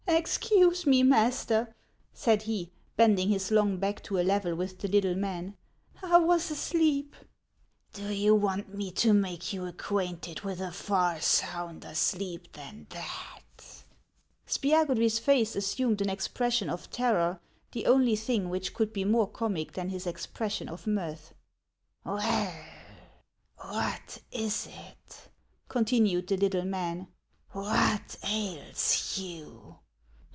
"Excuse 0.31 0.85
me, 0.85 1.01
master," 1.03 1.73
said 2.13 2.41
he, 2.43 2.69
bending 2.97 3.29
his 3.29 3.49
long 3.49 3.77
back 3.77 4.03
to 4.03 4.19
a 4.19 4.23
level 4.23 4.53
with 4.53 4.77
the 4.77 4.87
little 4.89 5.15
man;" 5.15 5.55
I 6.03 6.17
was 6.17 6.51
asleep."" 6.51 7.15
Do 7.93 8.09
you 8.13 8.35
want 8.35 8.73
me 8.75 8.91
to 8.91 9.13
make 9.13 9.51
you 9.53 9.65
acquainted 9.65 10.41
with 10.41 10.59
a 10.59 10.73
far 10.73 11.21
sounder 11.21 11.95
sleep 11.95 12.51
than 12.51 12.87
that?" 12.89 13.85
Spiagudry's 14.47 15.17
face 15.17 15.55
assumed 15.55 16.01
an 16.01 16.09
expression 16.09 16.69
of 16.69 16.91
terror, 16.91 17.39
the 17.71 17.87
only 17.87 18.17
thing 18.17 18.49
which 18.49 18.73
could 18.73 18.91
be 18.93 19.05
more 19.05 19.27
comic 19.29 19.71
than 19.71 19.89
his 19.89 20.05
expression 20.05 20.67
of 20.67 20.85
mirth." 20.85 21.33
Well! 22.05 22.53
what 23.57 24.21
is 24.29 24.67
it?" 24.67 25.29
continued 25.69 26.27
the 26.27 26.37
little 26.37 26.65
man." 26.65 27.07
What 27.51 28.17
ails 28.25 29.17
you 29.17 29.77